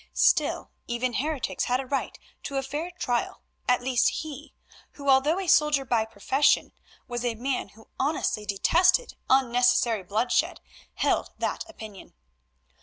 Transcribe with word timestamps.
Still, 0.15 0.71
even 0.87 1.13
heretics 1.13 1.65
had 1.65 1.79
a 1.79 1.85
right 1.85 2.17
to 2.41 2.57
a 2.57 2.63
fair 2.63 2.89
trial; 2.89 3.43
at 3.69 3.83
least 3.83 4.09
he, 4.09 4.55
who 4.93 5.07
although 5.11 5.37
a 5.39 5.45
soldier 5.45 5.85
by 5.85 6.05
profession, 6.05 6.71
was 7.07 7.23
a 7.23 7.35
man 7.35 7.67
who 7.77 7.87
honestly 7.99 8.43
detested 8.43 9.15
unnecessary 9.29 10.01
bloodshed, 10.01 10.59
held 10.95 11.29
that 11.37 11.69
opinion. 11.69 12.15